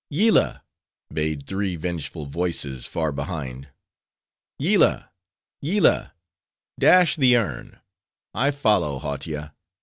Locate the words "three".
1.45-1.75